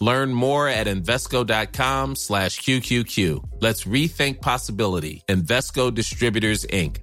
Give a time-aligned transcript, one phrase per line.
[0.00, 3.60] Learn more at Invesco.com slash QQQ.
[3.60, 5.22] Let's rethink possibility.
[5.28, 6.98] Invesco Distributors, Inc.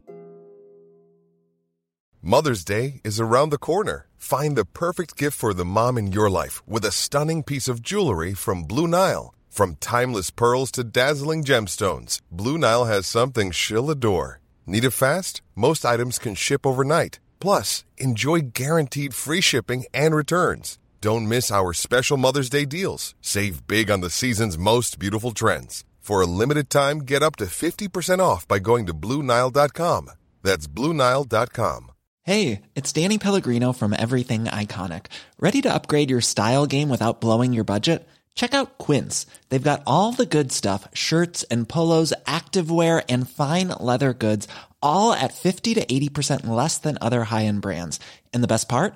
[2.22, 4.08] Mother's Day is around the corner.
[4.18, 7.82] Find the perfect gift for the mom in your life with a stunning piece of
[7.82, 9.34] jewelry from Blue Nile.
[9.50, 14.40] From timeless pearls to dazzling gemstones, Blue Nile has something she'll adore.
[14.66, 15.42] Need it fast?
[15.54, 17.20] Most items can ship overnight.
[17.42, 20.80] Plus, enjoy guaranteed free shipping and returns.
[21.04, 23.14] Don't miss our special Mother's Day deals.
[23.20, 25.84] Save big on the season's most beautiful trends.
[26.00, 30.12] For a limited time, get up to 50% off by going to BlueNile.com.
[30.44, 31.92] That's BlueNile.com.
[32.22, 35.08] Hey, it's Danny Pellegrino from Everything Iconic.
[35.38, 38.08] Ready to upgrade your style game without blowing your budget?
[38.34, 39.26] Check out Quince.
[39.50, 44.48] They've got all the good stuff shirts and polos, activewear, and fine leather goods,
[44.82, 48.00] all at 50 to 80% less than other high end brands.
[48.34, 48.96] And the best part?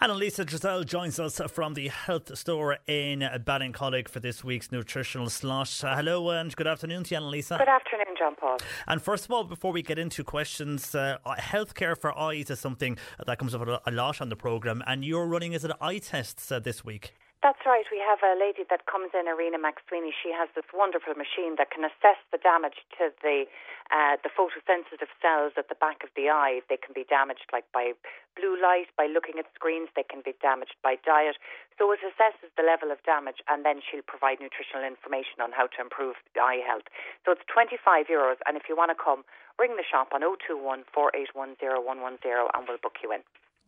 [0.00, 5.82] Annalisa Giselle joins us from the health store in Ballincollig for this week's nutritional slot.
[5.82, 7.58] Uh, hello and good afternoon to you, Annalisa.
[7.58, 8.58] Good afternoon, John Paul.
[8.86, 12.96] And first of all, before we get into questions, uh, healthcare for eyes is something
[13.26, 16.52] that comes up a lot on the programme, and you're running is it eye tests
[16.52, 17.12] uh, this week?
[17.38, 17.86] That's right.
[17.86, 20.10] We have a lady that comes in, Arena McSweeney.
[20.10, 23.46] She has this wonderful machine that can assess the damage to the
[23.94, 26.66] uh, the photosensitive cells at the back of the eye.
[26.66, 27.94] They can be damaged like by
[28.34, 29.86] blue light, by looking at screens.
[29.94, 31.38] They can be damaged by diet.
[31.78, 35.70] So it assesses the level of damage, and then she'll provide nutritional information on how
[35.70, 36.90] to improve eye health.
[37.22, 39.22] So it's 25 euros, and if you want to come,
[39.62, 43.22] ring the shop on 021 481 0110 and we'll book you in.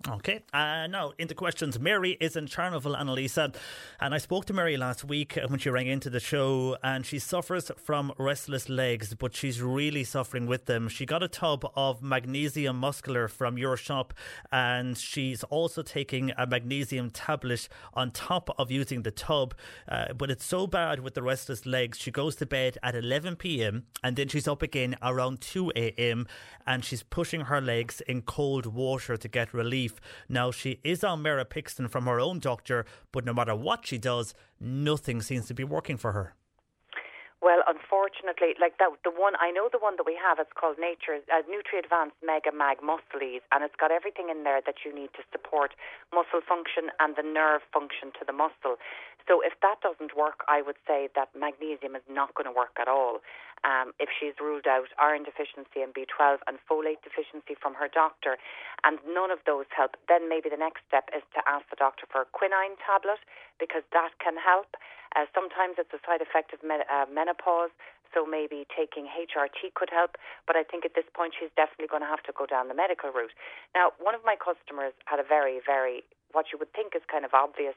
[0.08, 1.78] Okay, uh, now into questions.
[1.78, 3.54] Mary is in Charleville, Annalisa,
[4.00, 7.18] and I spoke to Mary last week when she rang into the show, and she
[7.18, 10.88] suffers from restless legs, but she's really suffering with them.
[10.88, 14.14] She got a tub of magnesium muscular from your shop,
[14.50, 19.54] and she's also taking a magnesium tablet on top of using the tub.
[19.86, 23.36] Uh, but it's so bad with the restless legs, she goes to bed at 11
[23.36, 23.84] p.m.
[24.02, 26.26] and then she's up again around 2 a.m.
[26.66, 29.89] and she's pushing her legs in cold water to get relief.
[30.28, 34.34] Now, she is on Mirapexin from her own doctor, but no matter what she does,
[34.60, 36.34] nothing seems to be working for her.
[37.40, 40.76] Well, unfortunately, like that, the one I know, the one that we have, it's called
[40.76, 44.92] Nature uh, Nutri Advanced Mega Mag Muscles, and it's got everything in there that you
[44.92, 45.72] need to support
[46.12, 48.76] muscle function and the nerve function to the muscle.
[49.28, 52.76] So if that doesn't work, I would say that magnesium is not going to work
[52.80, 53.20] at all.
[53.60, 58.40] Um, if she's ruled out iron deficiency and B12 and folate deficiency from her doctor,
[58.84, 62.08] and none of those help, then maybe the next step is to ask the doctor
[62.08, 63.20] for a quinine tablet
[63.60, 64.80] because that can help.
[65.12, 67.74] Uh, sometimes it's a side effect of uh, menopause,
[68.14, 70.16] so maybe taking HRT could help.
[70.46, 72.78] But I think at this point she's definitely going to have to go down the
[72.78, 73.34] medical route.
[73.76, 76.02] Now, one of my customers had a very, very
[76.32, 77.74] what you would think is kind of obvious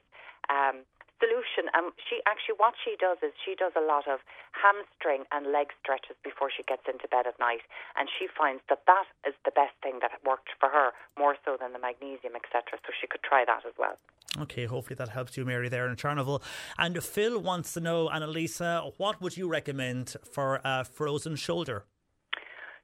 [0.50, 0.86] um,
[1.24, 1.72] solution.
[1.72, 4.20] And she actually, what she does is she does a lot of
[4.52, 7.64] hamstring and leg stretches before she gets into bed at night,
[7.96, 11.56] and she finds that that is the best thing that worked for her more so
[11.56, 12.76] than the magnesium, etc.
[12.84, 13.96] So she could try that as well.
[14.42, 16.42] Okay, hopefully that helps you, Mary, there in Charleville.
[16.78, 21.86] And Phil wants to know, Annalisa, what would you recommend for a frozen shoulder?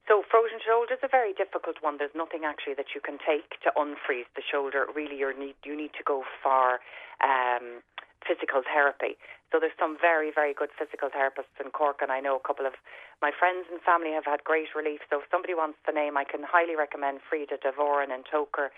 [0.09, 1.97] So frozen shoulder is a very difficult one.
[2.01, 4.87] There's nothing actually that you can take to unfreeze the shoulder.
[4.89, 6.81] Really, you need you need to go for
[7.21, 7.85] um,
[8.25, 9.17] physical therapy.
[9.51, 12.65] So there's some very very good physical therapists in Cork, and I know a couple
[12.65, 12.73] of
[13.21, 15.01] my friends and family have had great relief.
[15.09, 18.69] So if somebody wants the name, I can highly recommend Frida Davoren and Togher.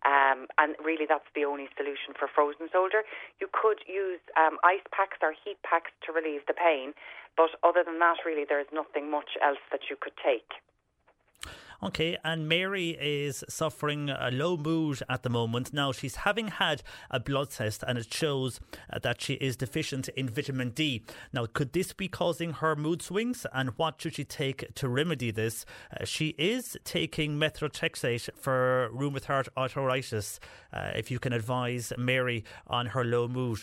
[0.00, 3.04] Um, and really, that's the only solution for frozen shoulder.
[3.36, 6.96] You could use um, ice packs or heat packs to relieve the pain,
[7.36, 10.48] but other than that, really, there is nothing much else that you could take.
[11.82, 15.72] Okay, and Mary is suffering a low mood at the moment.
[15.72, 18.60] Now, she's having had a blood test and it shows
[18.92, 21.02] uh, that she is deficient in vitamin D.
[21.32, 25.30] Now, could this be causing her mood swings and what should she take to remedy
[25.30, 25.64] this?
[25.98, 30.38] Uh, she is taking methotrexate for rheumatoid arthritis.
[30.74, 33.60] Uh, if you can advise Mary on her low mood.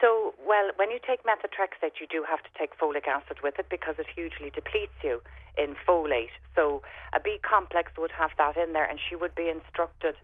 [0.00, 3.66] So, well, when you take methotrexate, you do have to take folic acid with it
[3.70, 5.22] because it hugely depletes you
[5.56, 6.36] in folate.
[6.54, 6.82] So,
[7.16, 10.14] a B complex would have that in there, and she would be instructed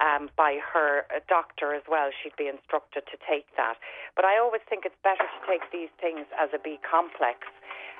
[0.00, 2.10] um, by her doctor as well.
[2.12, 3.80] She'd be instructed to take that.
[4.16, 7.48] But I always think it's better to take these things as a B complex.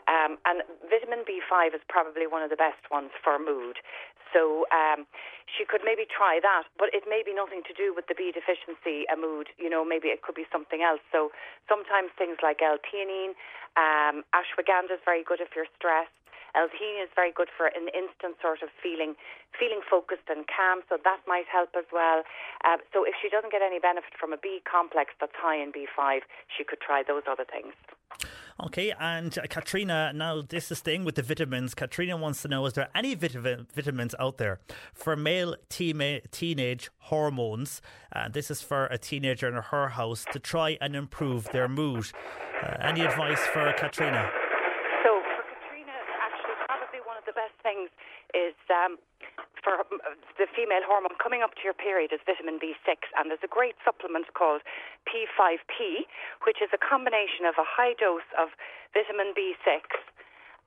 [0.09, 3.79] Um, and vitamin B5 is probably one of the best ones for mood.
[4.33, 5.05] So um,
[5.45, 8.33] she could maybe try that, but it may be nothing to do with the B
[8.33, 9.53] deficiency, a mood.
[9.61, 11.05] You know, maybe it could be something else.
[11.13, 11.31] So
[11.69, 13.37] sometimes things like L-theanine,
[13.77, 16.22] um, ashwagandha is very good if you're stressed.
[16.55, 19.15] L-theanine is very good for an instant sort of feeling,
[19.57, 20.85] feeling focused and calm.
[20.89, 22.23] So that might help as well.
[22.65, 25.73] Uh, so if she doesn't get any benefit from a B complex that's high in
[25.73, 27.73] B5, she could try those other things.
[28.61, 31.75] Okay, and uh, Katrina, now this is staying with the vitamins.
[31.75, 34.61] Katrina wants to know is there any vitamin, vitamins out there
[34.93, 37.81] for male teenage hormones?
[38.15, 42.13] Uh, this is for a teenager in her house to try and improve their mood.
[42.63, 44.31] Uh, any advice for Katrina?
[45.03, 47.89] So, for Katrina, actually, probably one of the best things
[48.37, 49.01] is um,
[49.65, 49.81] for
[50.37, 53.81] the female hormone coming up to your period is vitamin B6, and there's a great
[53.81, 54.61] supplement called
[55.09, 56.05] P5P,
[56.45, 58.53] which is a combination of a high dose of
[58.93, 59.81] vitamin B6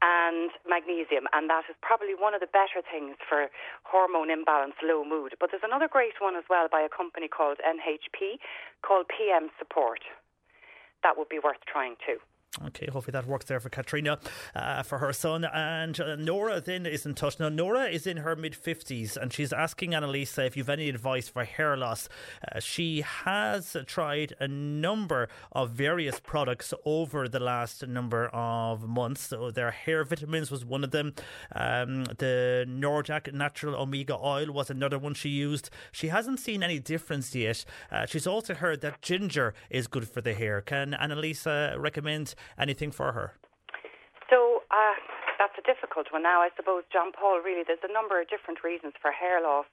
[0.02, 3.54] and magnesium, and that is probably one of the better things for
[3.86, 5.38] hormone imbalance, low mood.
[5.38, 8.42] But there's another great one as well by a company called NHP
[8.82, 10.02] called PM Support.
[11.06, 12.18] That would be worth trying too.
[12.64, 14.18] Okay, hopefully that works there for Katrina,
[14.56, 15.44] uh, for her son.
[15.44, 17.38] And uh, Nora then is in touch.
[17.38, 21.28] Now, Nora is in her mid 50s and she's asking Annalisa if you've any advice
[21.28, 22.08] for hair loss.
[22.50, 29.28] Uh, she has tried a number of various products over the last number of months.
[29.28, 31.14] So, their hair vitamins was one of them.
[31.54, 35.70] Um, the Nordic Natural Omega Oil was another one she used.
[35.92, 37.66] She hasn't seen any difference yet.
[37.92, 40.62] Uh, she's also heard that ginger is good for the hair.
[40.62, 42.34] Can Annalisa recommend?
[42.60, 43.34] Anything for her?
[44.30, 44.96] So uh,
[45.38, 46.42] that's a difficult one now.
[46.42, 49.70] I suppose, John Paul, really, there's a number of different reasons for hair loss.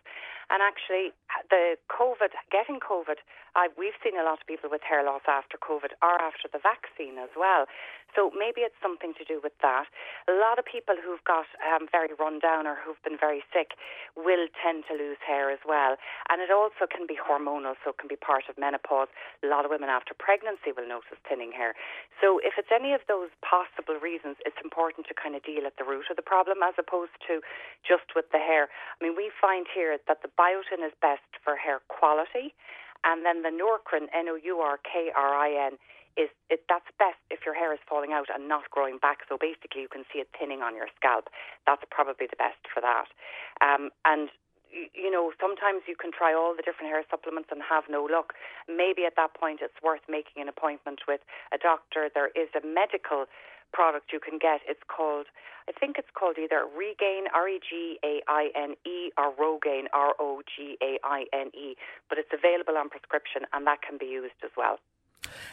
[0.51, 1.17] And actually,
[1.49, 3.23] the COVID, getting COVID,
[3.55, 6.61] I, we've seen a lot of people with hair loss after COVID or after the
[6.61, 7.69] vaccine as well.
[8.17, 9.89] So maybe it's something to do with that.
[10.29, 13.73] A lot of people who've got um, very run down or who've been very sick
[14.17, 15.97] will tend to lose hair as well.
[16.29, 19.09] And it also can be hormonal, so it can be part of menopause.
[19.41, 21.73] A lot of women after pregnancy will notice thinning hair.
[22.21, 25.81] So if it's any of those possible reasons, it's important to kind of deal at
[25.81, 27.41] the root of the problem as opposed to
[27.81, 28.69] just with the hair.
[28.69, 32.53] I mean, we find here that the biotin is best for hair quality.
[33.05, 35.79] And then the Nourkrin, N O U R K R I N,
[36.17, 39.25] is it, that's best if your hair is falling out and not growing back.
[39.29, 41.29] So basically, you can see it thinning on your scalp.
[41.67, 43.09] That's probably the best for that.
[43.65, 44.29] Um, and
[44.73, 48.33] you know, sometimes you can try all the different hair supplements and have no luck.
[48.65, 51.21] Maybe at that point it's worth making an appointment with
[51.53, 52.09] a doctor.
[52.09, 53.29] There is a medical
[53.73, 54.61] product you can get.
[54.69, 55.27] It's called,
[55.69, 59.87] I think it's called either Regaine, R E G A I N E, or Rogaine,
[59.93, 61.77] R O G A I N E.
[62.09, 64.79] But it's available on prescription and that can be used as well.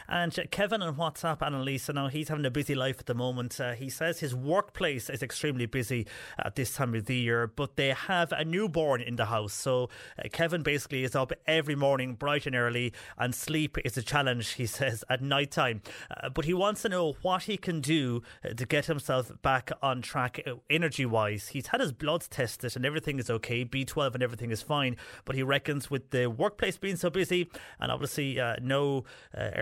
[0.08, 3.60] And Kevin on WhatsApp, Annalisa, now he's having a busy life at the moment.
[3.60, 6.06] Uh, he says his workplace is extremely busy
[6.38, 9.52] at this time of the year, but they have a newborn in the house.
[9.52, 14.02] So uh, Kevin basically is up every morning bright and early, and sleep is a
[14.02, 15.82] challenge, he says, at night time.
[16.10, 19.70] Uh, but he wants to know what he can do uh, to get himself back
[19.82, 21.48] on track uh, energy wise.
[21.48, 25.36] He's had his bloods tested and everything is okay, B12 and everything is fine, but
[25.36, 29.04] he reckons with the workplace being so busy and obviously uh, no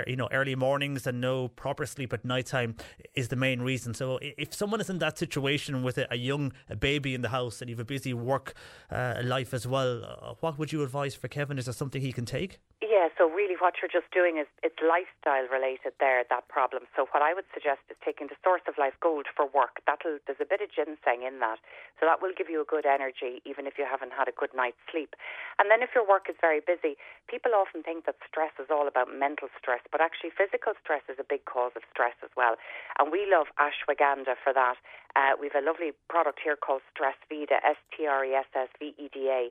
[0.08, 2.76] you know, early mornings and no proper sleep at night time
[3.14, 3.94] is the main reason.
[3.94, 7.28] So if someone is in that situation with a, a young a baby in the
[7.28, 8.54] house and you have a busy work
[8.90, 11.58] uh, life as well, uh, what would you advise for Kevin?
[11.58, 12.58] Is there something he can take?
[12.80, 16.86] Yeah, so really what you're just doing is it's lifestyle related there, that problem.
[16.96, 19.82] So what I would suggest is taking the source of life gold for work.
[19.86, 21.58] That'll there's a bit of ginseng in that.
[22.00, 24.54] So that will give you a good energy even if you haven't had a good
[24.54, 25.14] night's sleep.
[25.58, 26.96] And then if your work is very busy,
[27.26, 31.16] people often think that stress is all about mental stress, but actually physical stress is
[31.18, 32.56] a big cause of stress as well.
[32.98, 34.76] And we love ashwagandha for that.
[35.16, 38.48] Uh, we have a lovely product here called Stress Veda, S T R E S
[38.54, 39.50] S V E D A.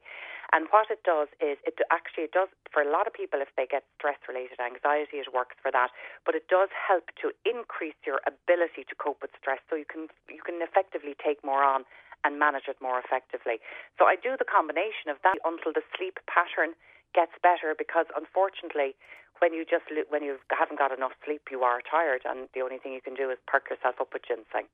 [0.53, 3.51] And what it does is it actually it does for a lot of people if
[3.59, 5.91] they get stress related anxiety it works for that
[6.23, 10.07] but it does help to increase your ability to cope with stress so you can
[10.31, 11.83] you can effectively take more on
[12.23, 13.61] and manage it more effectively.
[13.99, 16.73] So I do the combination of that until the sleep pattern
[17.13, 18.97] gets better because unfortunately
[19.39, 22.77] when you just when you haven't got enough sleep you are tired and the only
[22.77, 24.67] thing you can do is perk yourself up with ginseng.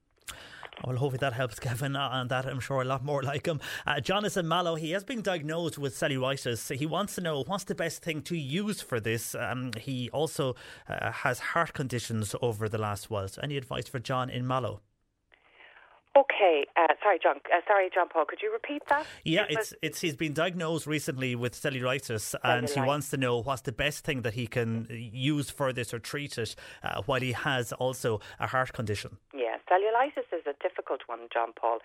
[0.85, 3.59] Well, hopefully that helps Kevin, uh, and that I'm sure a lot more like him.
[3.85, 6.75] Uh, John in Mallow, he has been diagnosed with cellulitis.
[6.75, 9.35] He wants to know what's the best thing to use for this.
[9.35, 10.55] Um, he also
[10.89, 13.27] uh, has heart conditions over the last while.
[13.27, 14.81] So, any advice for John in Mallow?
[16.15, 17.35] Okay, uh, sorry, John.
[17.45, 18.25] Uh, sorry, John Paul.
[18.25, 19.05] Could you repeat that?
[19.23, 23.41] Yeah, it's it's he's been diagnosed recently with cellulitis, cellulitis, and he wants to know
[23.41, 27.21] what's the best thing that he can use for this or treat it uh, while
[27.21, 29.17] he has also a heart condition.
[29.33, 29.42] Yeah,
[29.73, 31.81] cellulitis is a difficult one, John Paul.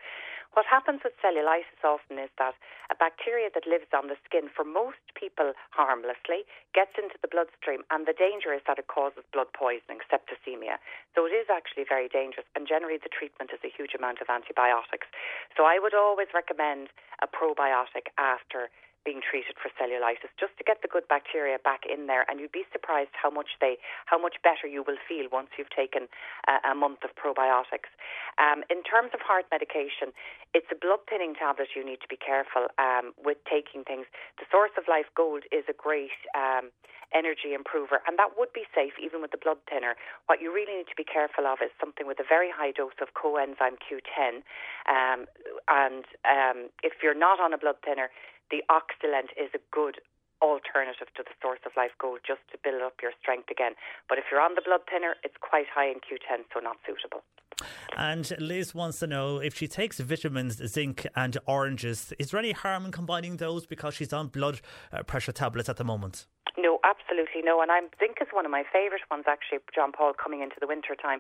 [0.53, 2.53] What happens with cellulitis often is that
[2.93, 6.45] a bacteria that lives on the skin, for most people harmlessly,
[6.77, 10.77] gets into the bloodstream, and the danger is that it causes blood poisoning, septicemia.
[11.17, 14.29] So it is actually very dangerous, and generally the treatment is a huge amount of
[14.29, 15.09] antibiotics.
[15.57, 16.93] So I would always recommend
[17.25, 18.69] a probiotic after
[19.05, 22.53] being treated for cellulitis just to get the good bacteria back in there and you'd
[22.53, 26.09] be surprised how much they how much better you will feel once you've taken
[26.47, 27.91] a, a month of probiotics.
[28.39, 30.13] Um, in terms of heart medication
[30.55, 34.07] it's a blood thinning tablet you need to be careful um, with taking things.
[34.39, 36.71] The source of life gold is a great um,
[37.15, 39.97] energy improver and that would be safe even with the blood thinner.
[40.27, 42.99] What you really need to be careful of is something with a very high dose
[43.01, 44.45] of coenzyme q10
[44.89, 45.25] um,
[45.69, 48.11] and um, if you're not on a blood thinner
[48.51, 50.01] the Oxylent is a good
[50.41, 53.73] alternative to the source of life gold just to build up your strength again.
[54.09, 57.23] But if you're on the blood thinner, it's quite high in Q10, so not suitable.
[57.97, 62.53] And Liz wants to know if she takes vitamins, zinc, and oranges, is there any
[62.53, 64.61] harm in combining those because she's on blood
[64.93, 66.27] uh, pressure tablets at the moment?
[66.57, 67.61] No, absolutely no.
[67.61, 70.69] And I'm zinc is one of my favourite ones, actually, John Paul, coming into the
[70.69, 71.19] winter time.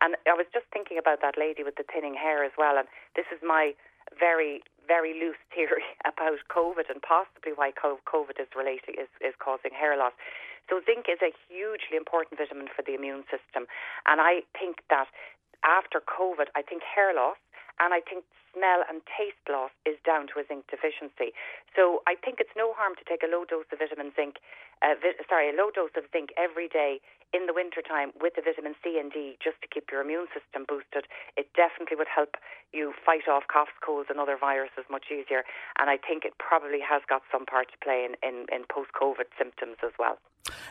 [0.00, 2.76] And I was just thinking about that lady with the thinning hair as well.
[2.76, 3.72] And this is my
[4.14, 9.74] very very loose theory about COVID and possibly why COVID is relating is, is causing
[9.74, 10.14] hair loss.
[10.70, 13.66] So zinc is a hugely important vitamin for the immune system,
[14.06, 15.06] and I think that
[15.66, 17.38] after COVID, I think hair loss
[17.78, 18.24] and I think
[18.56, 21.36] smell and taste loss is down to a zinc deficiency.
[21.76, 24.40] So I think it's no harm to take a low dose of vitamin zinc,
[24.80, 28.42] uh, vi- sorry, a low dose of zinc every day in the wintertime with the
[28.42, 31.06] vitamin C and D just to keep your immune system boosted.
[31.36, 32.36] It definitely would help
[32.72, 35.42] you fight off coughs, colds, and other viruses much easier.
[35.78, 38.90] And I think it probably has got some part to play in, in, in post
[38.94, 40.18] COVID symptoms as well.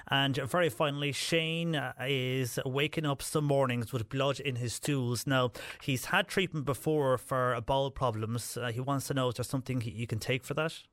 [0.09, 5.27] And very finally, Shane uh, is waking up some mornings with blood in his stools.
[5.27, 8.57] Now, he's had treatment before for bowel problems.
[8.57, 10.83] Uh, he wants to know is there something you can take for that?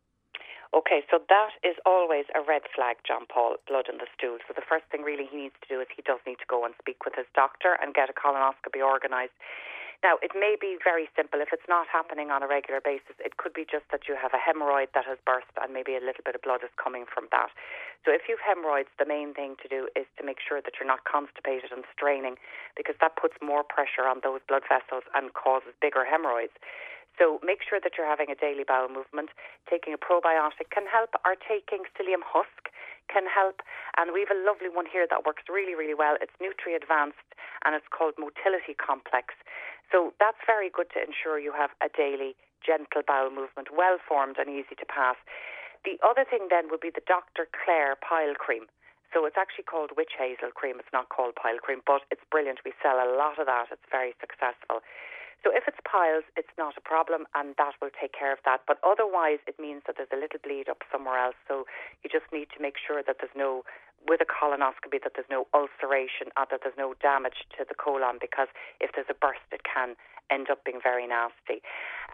[0.72, 4.40] Okay, so that is always a red flag, John Paul, blood in the stool.
[4.48, 6.64] So the first thing really he needs to do is he does need to go
[6.64, 9.36] and speak with his doctor and get a colonoscopy organised.
[10.02, 11.38] Now, it may be very simple.
[11.38, 14.34] If it's not happening on a regular basis, it could be just that you have
[14.34, 17.30] a hemorrhoid that has burst and maybe a little bit of blood is coming from
[17.30, 17.54] that.
[18.02, 20.90] So if you've hemorrhoids, the main thing to do is to make sure that you're
[20.90, 22.34] not constipated and straining
[22.74, 26.58] because that puts more pressure on those blood vessels and causes bigger hemorrhoids.
[27.18, 29.30] So make sure that you're having a daily bowel movement.
[29.68, 32.72] Taking a probiotic can help, or taking psyllium husk
[33.12, 33.60] can help.
[33.96, 36.16] And we have a lovely one here that works really, really well.
[36.20, 37.28] It's Nutri Advanced
[37.64, 39.36] and it's called Motility Complex.
[39.92, 44.40] So that's very good to ensure you have a daily gentle bowel movement, well formed
[44.40, 45.20] and easy to pass.
[45.84, 47.50] The other thing then would be the Dr.
[47.50, 48.70] Claire Pile Cream.
[49.12, 50.80] So it's actually called witch hazel cream.
[50.80, 52.64] It's not called pile cream, but it's brilliant.
[52.64, 53.68] We sell a lot of that.
[53.68, 54.80] It's very successful.
[55.42, 58.62] So if it's piles, it's not a problem, and that will take care of that.
[58.66, 61.34] But otherwise, it means that there's a little bleed up somewhere else.
[61.48, 61.66] So
[62.02, 63.66] you just need to make sure that there's no,
[64.06, 68.22] with a colonoscopy, that there's no ulceration or that there's no damage to the colon,
[68.22, 69.98] because if there's a burst, it can
[70.30, 71.60] end up being very nasty.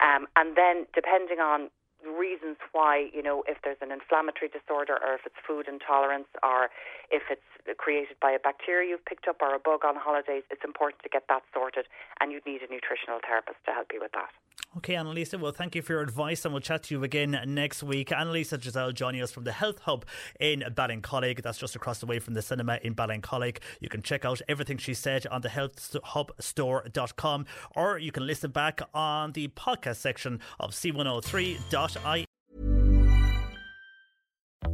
[0.01, 1.69] Um, and then, depending on
[2.05, 6.69] reasons why, you know, if there's an inflammatory disorder or if it's food intolerance or
[7.11, 7.45] if it's
[7.77, 11.09] created by a bacteria you've picked up or a bug on holidays, it's important to
[11.09, 11.85] get that sorted
[12.19, 14.31] and you'd need a nutritional therapist to help you with that.
[14.77, 17.81] Okay, Annalisa, well, thank you for your advice and we'll chat to you again next
[17.81, 18.09] week.
[18.09, 20.05] Annalisa Giselle joining us from the Health Hub
[20.39, 21.41] in Ballincollig.
[21.41, 23.57] That's just across the way from the cinema in Ballincollig.
[23.79, 27.45] You can check out everything she said on the healthhubstore.com
[27.75, 32.25] or you can listen back on the podcast section of c103.ie.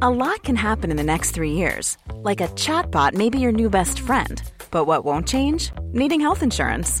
[0.02, 1.96] A lot can happen in the next three years.
[2.16, 4.42] Like a chatbot may be your new best friend.
[4.70, 5.72] But what won't change?
[5.92, 7.00] Needing health insurance.